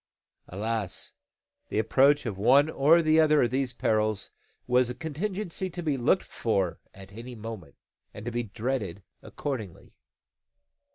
[0.47, 1.13] Alas!
[1.69, 4.31] the approach of one or the other of these perils
[4.65, 7.75] was a contingency to be looked for at any moment,
[8.11, 9.93] and to be dreaded accordingly.